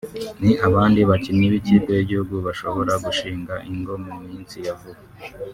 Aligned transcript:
ni 0.45 0.53
abandi 0.67 0.99
bakinnyi 1.09 1.45
b’ikipe 1.51 1.89
y’igihugu 1.93 2.35
bashobora 2.45 2.93
gushinga 3.05 3.53
ingo 3.71 3.93
mu 4.03 4.11
minsi 4.25 4.57
ya 4.65 4.73
vuba 4.79 5.01